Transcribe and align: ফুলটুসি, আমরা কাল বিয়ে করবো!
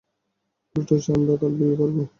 ফুলটুসি, 0.69 1.09
আমরা 1.15 1.33
কাল 1.41 1.51
বিয়ে 1.59 1.75
করবো! 1.79 2.01